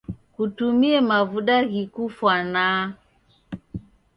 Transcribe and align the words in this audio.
Kutumie 0.35 0.97
mavuda 1.09 1.55
ghikufwanaa. 1.71 2.81